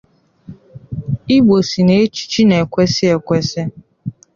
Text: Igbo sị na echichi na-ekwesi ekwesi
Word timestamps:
Igbo 1.35 1.55
sị 1.69 1.81
na 1.87 1.93
echichi 2.03 2.41
na-ekwesi 2.45 3.03
ekwesi 3.15 3.61